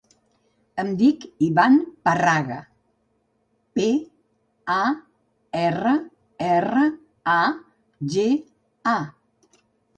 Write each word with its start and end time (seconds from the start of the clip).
Em 0.83 0.87
dic 1.01 1.27
Ivan 1.47 1.75
Parraga: 2.09 2.57
pe, 3.77 3.85
a, 4.77 4.79
erra, 5.61 5.95
erra, 6.49 6.89
a, 7.39 7.39
ge, 8.17 8.29
a. 8.97 8.99